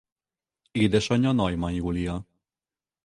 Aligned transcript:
Édesanyja 0.71 1.31
Neumann 1.31 1.73
Júlia. 1.79 2.25